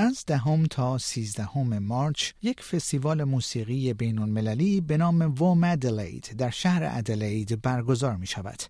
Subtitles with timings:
[0.00, 6.50] از دهم تا سیزدهم مارچ یک فستیوال موسیقی بین المللی به نام ووم ادلید در
[6.50, 8.62] شهر ادلید برگزار می شود.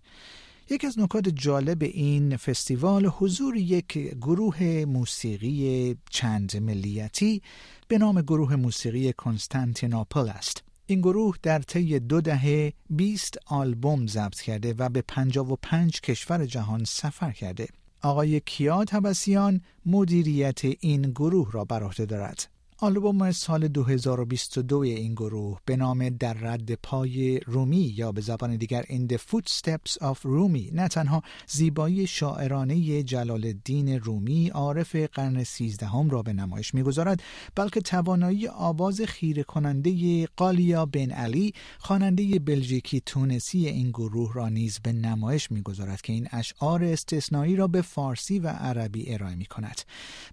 [0.69, 7.41] یک از نکات جالب این فستیوال حضور یک گروه موسیقی چند ملیتی
[7.87, 10.63] به نام گروه موسیقی کنستانتینوپل است.
[10.85, 16.83] این گروه در طی دو دهه 20 آلبوم ضبط کرده و به 55 کشور جهان
[16.83, 17.67] سفر کرده.
[18.01, 22.50] آقای کیا تبسیان مدیریت این گروه را بر عهده دارد.
[22.83, 28.83] آلبوم سال 2022 این گروه به نام در رد پای رومی یا به زبان دیگر
[28.83, 36.09] In the Footsteps of رومی نه تنها زیبایی شاعرانه جلال الدین رومی عارف قرن سیزدهم
[36.09, 37.23] را به نمایش می‌گذارد
[37.55, 44.79] بلکه توانایی آواز خیره کننده قالیا بن علی خواننده بلژیکی تونسی این گروه را نیز
[44.83, 49.81] به نمایش می‌گذارد که این اشعار استثنایی را به فارسی و عربی ارائه می کند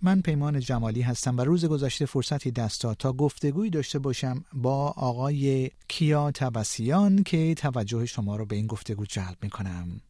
[0.02, 4.94] من پیمان جمالی هستم و روز گذشته فرصت فرصتی دست تا گفتگویی داشته باشم با
[4.96, 10.00] آقای کیا تبسیان که توجه شما رو به این گفتگو جلب می کنم.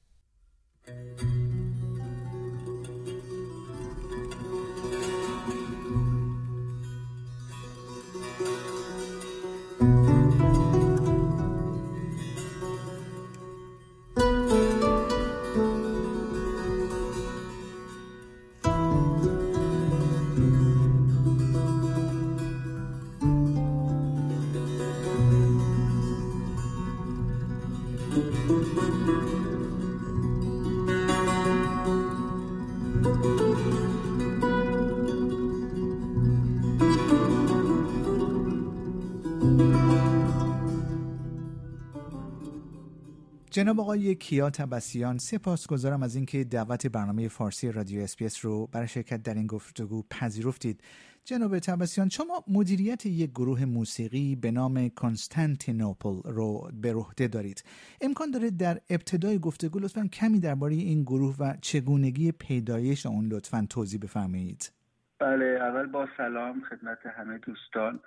[43.51, 49.23] جناب آقای کیا تبسیان سپاسگزارم از اینکه دعوت برنامه فارسی رادیو SBS رو برای شرکت
[49.23, 50.83] در این گفتگو پذیرفتید.
[51.25, 57.65] جناب تبسیان شما مدیریت یک گروه موسیقی به نام کنستانتینوپل رو به عهده دارید.
[58.01, 63.67] امکان داره در ابتدای گفتگو لطفا کمی درباره این گروه و چگونگی پیدایش اون لطفا
[63.71, 64.73] توضیح بفرمایید.
[65.19, 68.01] بله اول با سلام خدمت همه دوستان.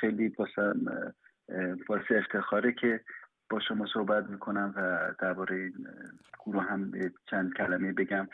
[0.00, 0.28] خیلی
[1.88, 3.00] باعث افتخاره که
[3.50, 5.72] با شما صحبت می‌کنم و درباره این
[6.46, 6.92] گروه هم
[7.30, 8.28] چند کلمه بگم.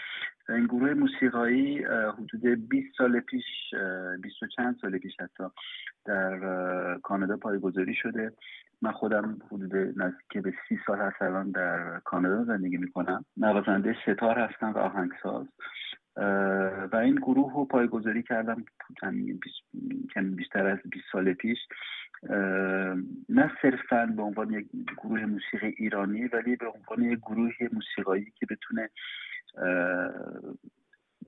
[0.49, 3.45] این گروه موسیقایی حدود 20 سال پیش
[4.23, 5.45] 20 و چند سال پیش حتی
[6.05, 6.39] در
[7.03, 8.33] کانادا پایگذاری شده.
[8.83, 13.25] من خودم حدود نزدیک به سی سال هست الان در کانادا زندگی می‌کنم.
[13.37, 15.47] نوازنده ستار هستم و آهنگساز.
[16.93, 18.65] و این گروه رو پایگذاری کردم
[20.37, 21.59] بیشتر از 20 سال پیش.
[23.29, 24.67] نه صرفا به عنوان یک
[24.97, 28.91] گروه موسیقی ایرانی ولی به عنوان یک گروه موسیقایی که بتونه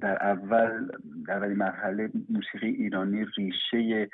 [0.00, 0.88] در اول
[1.26, 4.08] در اولین مرحله موسیقی ایرانی ریشه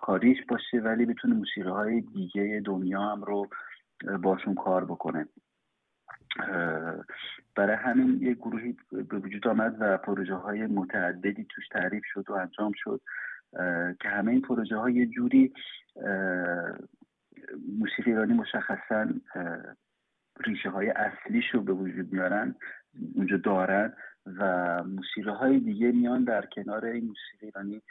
[0.00, 3.48] کاریش باشه ولی بتونه موسیقی های دیگه دنیا هم رو
[4.22, 5.28] باشون کار بکنه.
[7.56, 12.32] برای همین یک گروهی به وجود آمد و پروژه های متعددی توش تعریف شد و
[12.32, 13.00] انجام شد
[14.00, 15.52] که همه این پروژه ها یه جوری
[17.78, 19.08] موسیقی ایرانی مشخصا
[20.46, 22.54] ریشه های اصلیش رو به وجود میارن
[23.14, 23.92] اونجا دارن
[24.26, 27.82] و موسیقی های دیگه میان در کنار این موسیقی ایرانی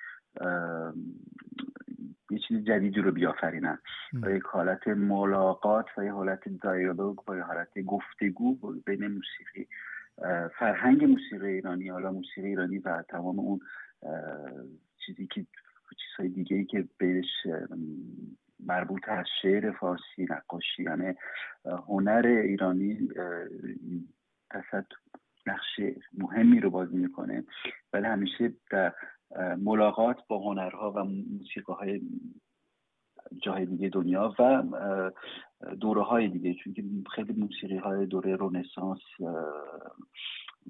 [2.33, 3.79] یه چیز جدیدی رو بیافرینن.
[4.23, 8.55] و یک حالت ملاقات و یه حالت دیالوگ و یه حالت گفتگو
[8.85, 9.67] بین موسیقی
[10.59, 13.59] فرهنگ موسیقی ایرانی حالا موسیقی ایرانی و تمام اون
[15.05, 15.45] چیزی که
[15.97, 17.47] چیزهای دیگه ای که بهش
[18.65, 21.13] مربوط از شعر فارسی نقاشی یعنی
[21.87, 23.09] هنر ایرانی
[24.51, 24.85] تصد
[25.47, 25.79] نقش
[26.17, 27.43] مهمی رو بازی می‌کنه.
[27.93, 28.93] ولی همیشه در
[29.57, 32.01] ملاقات با هنرها و موسیقی های
[33.43, 34.63] جای دیگه دنیا و
[35.81, 36.83] دوره های دیگه چون که
[37.15, 38.99] خیلی موسیقی های دوره رونسانس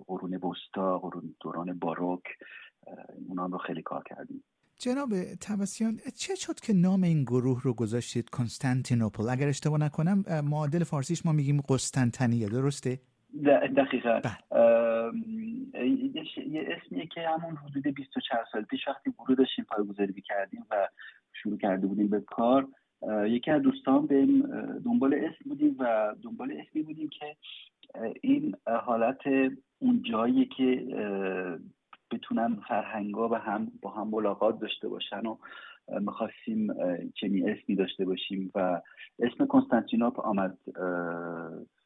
[0.07, 2.23] قرون بستا قرون دوران باروک
[3.27, 4.43] اونا رو خیلی کار کردیم.
[4.77, 5.09] جناب
[5.41, 9.29] تبسیان چه شد که نام این گروه رو گذاشتید؟ کنستانتینوپل.
[9.29, 12.99] اگر اشتباه نکنم معادل فارسیش ما میگیم قسطنطنیه درسته؟
[13.75, 14.19] دقیقا.
[14.19, 14.37] بله.
[16.47, 20.87] یه اسمیه که همون حدود 24 سال پیش وقتی گروه داشتیم پایگذاری کردیم و
[21.33, 22.67] شروع کرده بودیم به کار
[23.25, 24.25] یکی از دوستان به
[24.85, 27.35] دنبال اسم بودیم و دنبال اسمی بودیم که
[28.21, 29.21] این حالت
[29.79, 30.87] اون جایی که
[32.11, 35.37] بتونن فرهنگا و هم با هم ملاقات داشته باشن و
[35.99, 36.73] می‌خواستیم
[37.13, 38.81] چنین اسمی داشته باشیم و
[39.19, 40.57] اسم کنستانتینوپ آمد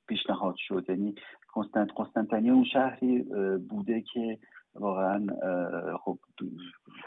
[0.07, 0.85] پیشنهاد شد.
[0.89, 1.15] یعنی
[1.47, 3.23] کنستانت قسطنطنیه اون شهری
[3.69, 4.39] بوده که
[4.75, 5.27] واقعا
[5.97, 6.19] خب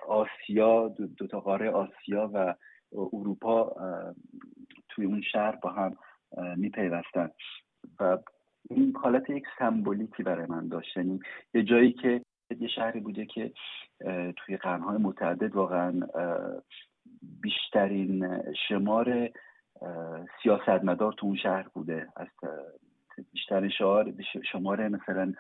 [0.09, 2.55] آسیا دو, تا قاره آسیا و
[2.93, 3.77] اروپا
[4.89, 5.97] توی اون شهر با هم
[6.57, 7.31] میپیوستن.
[8.01, 8.19] و
[8.71, 10.97] این حالت یک سمبولیکی برای من داشت.
[10.97, 11.21] یعنی
[11.55, 12.21] یه جایی که
[12.61, 13.53] یه شهری بوده که
[14.37, 16.01] توی قرنهای متعدد واقعا
[17.43, 19.31] بیشترین شمار
[20.43, 22.09] سیاستمدار تو اون شهر بوده.
[22.17, 22.29] از
[23.33, 24.15] بیشترین شعار
[24.53, 25.33] شمار مثلا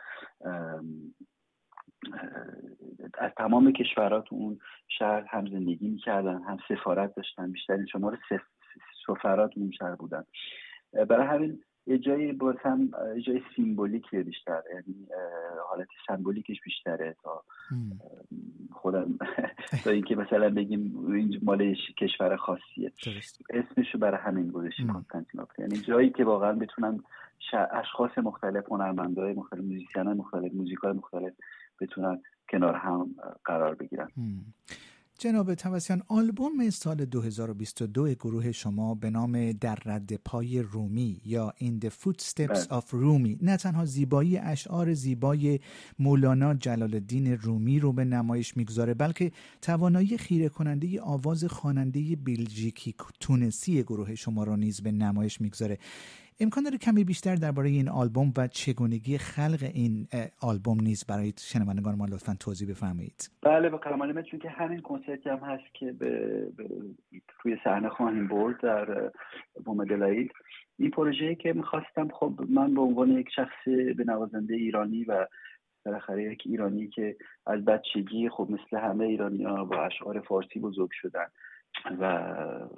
[3.19, 8.19] از تمام کشورات اون شهر هم زندگی می‌کردن هم سفارت داشتن بیشترین شمار
[9.07, 10.25] سفرات اون شهر بودن.
[10.93, 15.07] برای همین یه جایی باز هم یه جای سیمبولیکیه بیشتر یعنی
[15.69, 17.43] حالت سمبولیکش بیشتره تا
[18.73, 19.19] خودم
[19.85, 22.93] تا اینکه مثلا بگیم این مال کشور خاصیه.
[23.51, 27.01] اسمشو برای همین گذاشتیم کنستانتینوپل یعنی جایی که واقعا بتونن
[27.73, 31.33] اشخاص مختلف هنرمندای مختلف موزیسین مختلف موزیکای مختلف
[31.81, 33.15] بتونن کنار هم
[33.45, 34.09] قرار بگیرن.
[35.23, 41.85] جناب توسیان آلبوم سال 2022 گروه شما به نام در رد پای رومی یا In
[41.85, 42.81] the Footsteps بله.
[42.81, 45.61] of رومی نه تنها زیبایی اشعار زیبای
[45.99, 49.33] مولانا جلال الدین رومی رو به نمایش می‌گذاره بلکه
[49.63, 55.79] توانایی خیره کننده آواز خواننده بلژیکی تونسی گروه شما رو نیز به نمایش می‌گذاره
[56.41, 60.07] امکان داره کمی بیشتر درباره این آلبوم و چگونگی خلق این
[60.43, 63.31] آلبوم نیز برای شنوندگان ما لطفا توضیح بفرمایید.
[63.43, 66.47] بله به کلام چون که همین کنسرتی هم هست که به,
[67.43, 69.11] توی صحنه خواهیم برد در
[69.65, 70.33] بوم دلایید
[70.79, 75.27] این پروژه که می‌خواستم خب من به عنوان یک شخص به نوازنده ایرانی و
[75.87, 77.17] بالاخره یک ایرانی که
[77.47, 81.27] از بچگی خب مثل همه ایرانی ها با اشعار فارسی بزرگ شدن
[82.01, 82.29] و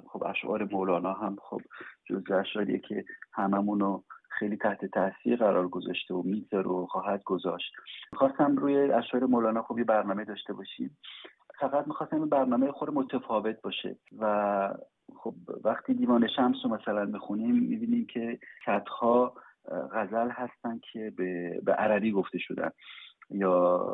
[0.07, 1.61] خب اشعار مولانا هم خب
[2.05, 7.71] جز اشعاریه که هممون رو خیلی تحت تاثیر قرار گذاشته و می‌ذاره و خواهد گذاشت.
[8.13, 10.97] خواستم روی اشعار مولانا خب یه برنامه داشته باشیم.
[11.59, 14.73] فقط می‌خواستم این برنامه خود متفاوت باشه و
[15.15, 19.33] خب وقتی دیوان شمس رو مثلا بخونیم می‌بینیم که صدها
[19.93, 22.69] غزل هستن که به, به عربی گفته شدن
[23.29, 23.85] یا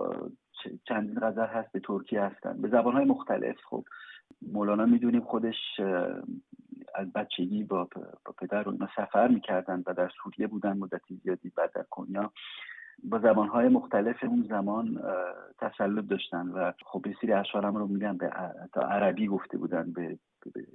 [0.87, 2.61] چندین غزل هست به ترکی هستن.
[2.61, 3.83] به زبانهای مختلف خب.
[4.41, 5.79] مولانا می‌دونیم خودش
[6.95, 7.89] از بچگی با,
[8.25, 12.31] با پدر و اینا سفر می‌کردن و در سوریه بودن مدتی زیادی بعد در کنیا
[13.03, 15.01] با زبانهای مختلف اون زمان
[15.59, 18.31] تسلط داشتن و خب یه اشعارم رو میگن به
[18.73, 20.19] تا عربی گفته بودن به,
[20.53, 20.65] به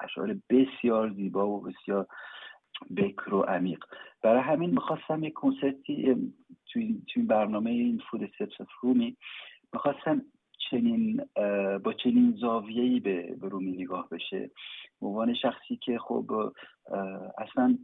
[0.00, 2.06] اشعار بسیار زیبا و بسیار
[2.96, 3.84] بکر و عمیق.
[4.22, 6.16] برای همین می‌خواستم یک کنسرتی
[6.72, 8.30] توی, توی برنامه این فود
[8.82, 9.16] رومی
[9.72, 10.22] می‌خواستم
[10.70, 11.24] چنین
[11.84, 14.50] با چنین زاویه‌ای به, رومی نگاه بشه.
[15.00, 16.52] به عنوان شخصی که خب
[17.38, 17.78] اصلا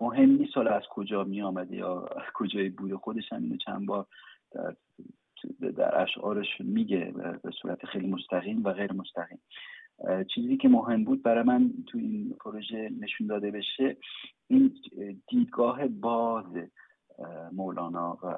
[0.00, 2.96] مهم نیست حالا از کجا می آمده یا از کجای بوده.
[2.96, 4.06] خودش هم اینو چند بار
[4.52, 4.74] در,
[5.70, 7.12] در اشعارش میگه
[7.42, 9.38] به صورت خیلی مستقیم و غیر مستقیم.
[10.34, 13.96] چیزی که مهم بود برای من تو این پروژه نشون داده بشه
[14.48, 14.74] این
[15.28, 16.44] دیدگاه باز
[17.52, 18.34] مولانا و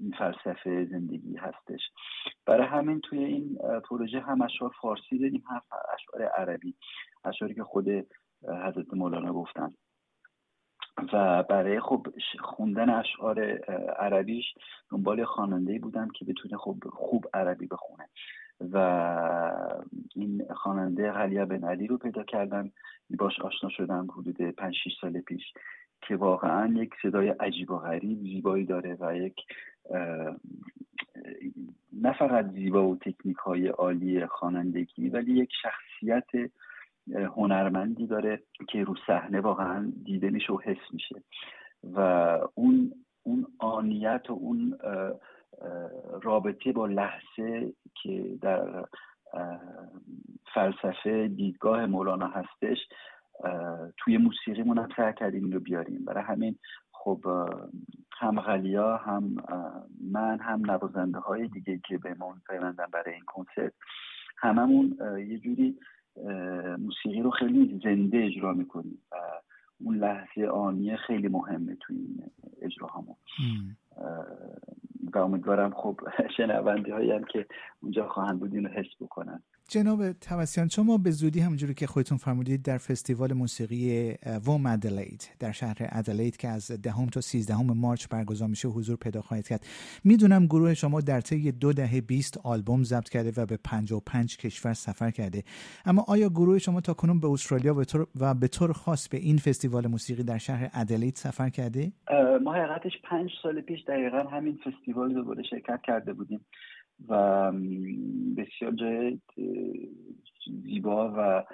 [0.00, 1.80] این فلسفه زندگی هستش.
[2.46, 5.62] برای همین توی این پروژه هم اشعار فارسی داریم هم
[5.94, 6.74] اشعار عربی
[7.24, 7.88] اشعاری که خود
[8.42, 9.74] حضرت مولانا گفتن.
[11.12, 12.06] و برای خب
[12.40, 13.40] خوندن اشعار
[13.98, 14.44] عربیش
[14.90, 18.08] دنبال خواننده بودم که بتونه خب خوب عربی بخونه.
[18.60, 18.76] و
[20.14, 22.72] این خواننده غلیا بن علی رو پیدا کردم.
[23.10, 25.42] باش آشنا شدم حدود 5 6 سال پیش.
[26.02, 29.34] که واقعا یک صدای عجیب و غریب زیبایی داره و یک
[32.02, 36.50] نه فقط زیبا و تکنیک های عالی خوانندگی ولی یک شخصیت
[37.36, 41.22] هنرمندی داره که رو صحنه واقعا دیده میشه و حس میشه.
[41.84, 42.00] و
[42.54, 44.78] اون اون آنیت و اون
[46.22, 48.84] رابطه با لحظه که در
[50.54, 52.78] فلسفه دیدگاه مولانا هستش
[53.96, 56.04] توی موسیقیمون هم سعی کردیم رو بیاریم.
[56.04, 56.58] برای همین
[56.92, 57.24] خب
[58.18, 59.36] هم غلیا هم
[60.12, 63.72] من هم نوازنده های دیگه که به ما پیوندن برای این کنسرت
[64.38, 64.96] هممون
[65.28, 65.78] یه جوری
[66.78, 69.16] موسیقی رو خیلی زنده اجرا می‌کنیم و
[69.80, 72.30] اون لحظه آنیه خیلی مهمه توی این
[72.62, 73.16] اجراهامون.
[75.14, 76.00] و امیدوارم خب
[76.36, 77.46] شنونده هایی هم که
[77.82, 79.42] اونجا خواهند بود اینو حس بکنن.
[79.70, 84.14] جناب توسیان شما به زودی همونجوری که خودتون فرمودید در فستیوال موسیقی
[84.46, 89.20] ووم ادلید در شهر ادلید که از دهم تا سیزدهم مارچ برگزار میشه حضور پیدا
[89.20, 89.66] خواهید کرد.
[90.04, 94.72] می‌دونم گروه شما در طی دو دهه 20 آلبوم ضبط کرده و به 55 کشور
[94.72, 95.42] سفر کرده.
[95.84, 97.76] اما آیا گروه شما تا کنون به استرالیا
[98.20, 101.92] و به طور خاص به این فستیوال موسیقی در شهر ادلید سفر کرده؟
[102.44, 106.46] ما حقیقتش پنج سال پیش دقیقا همین فستیوال رو شرکت کرده بودیم
[107.08, 107.52] و
[108.36, 109.18] بسیار جای
[110.62, 111.44] زیبا و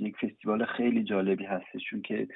[0.00, 2.28] یک فستیوال خیلی جالبی هستش چون که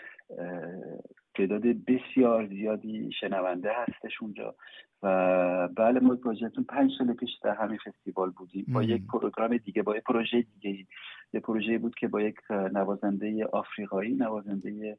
[1.34, 4.54] تعداد بسیار زیادی شنونده هستش اونجا
[5.02, 8.66] و بله ما پروژهتون پنج سال پیش در همین فستیوال بودیم.
[8.68, 10.86] با یک پروگرام دیگه با یک پروژه دیگه
[11.32, 14.98] یه پروژه بود که با یک نوازنده آفریقایی نوازنده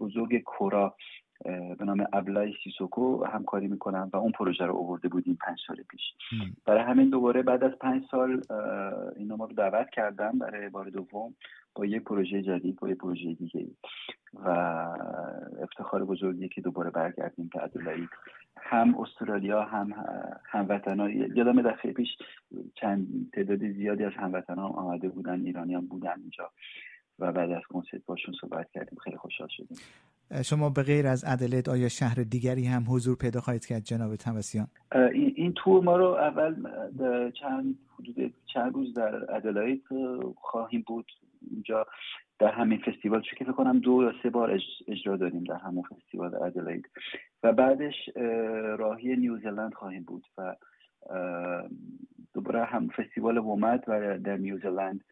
[0.00, 0.96] بزرگ کورا
[1.78, 6.00] به نام ابلای سیسوکو همکاری می‌کنم و اون پروژه رو آورده بودیم پنج سال پیش.
[6.66, 8.42] برای همین دوباره بعد از پنج سال
[9.16, 11.34] اینا ما رو دعوت کردم برای بار دوم
[11.74, 13.66] با یه پروژه جدید با یه پروژه دیگه
[14.34, 14.48] و
[15.62, 18.08] افتخار بزرگیه که دوباره برگردیم به ادلایی
[18.56, 19.94] هم استرالیا هم
[20.44, 22.08] هموطنا یادم دفعه پیش
[22.74, 26.50] چند تعداد زیادی از هموطنا آمده بودن ایرانیان بودن اینجا.
[27.22, 28.98] و بعد از کنسرت باشون صحبت کردیم.
[29.04, 29.78] خیلی خوشحال شدیم.
[30.44, 34.66] شما به غیر از ادلید آیا شهر دیگری هم حضور پیدا خواهید کرد جناب توسیان
[35.12, 36.54] این تور ما رو اول
[37.30, 39.82] چند حدود چند روز در ادلاید
[40.36, 41.12] خواهیم بود.
[41.50, 41.86] اینجا
[42.38, 45.82] در همین فستیوال چون که فکر کنم دو یا سه بار اجرا داریم در همون
[45.82, 46.88] فستیوال ادلاید
[47.42, 47.94] و بعدش
[48.78, 50.56] راهی نیوزلند خواهیم بود و
[52.34, 55.04] دوباره هم فستیوال ومد و در نیوزلند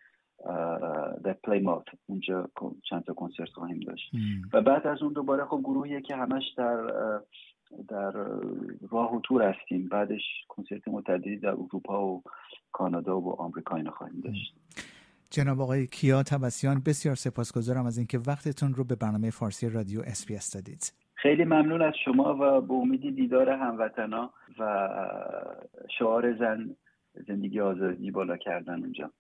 [1.25, 2.49] در پلیمات اونجا
[2.91, 4.11] چند تا کنسرت خواهیم داشت.
[4.53, 6.93] و بعد از اون دوباره خب گروهیه که همش در
[7.89, 8.11] در
[8.91, 9.89] راه و تور هستیم.
[9.89, 12.23] بعدش کنسرت متعددی در اروپا و
[12.73, 14.55] کانادا و آمریکا اینا خواهیم داشت.
[15.31, 20.55] جناب آقای کیا تبسیان بسیار سپاسگزارم از اینکه وقتتون رو به برنامه فارسی رادیو اس
[20.55, 20.93] دادید.
[21.15, 24.89] خیلی ممنون از شما و به امید دیدار هموطنا و
[25.99, 26.77] شعار زن
[27.29, 29.11] زندگی آزادی بالا کردن اونجا.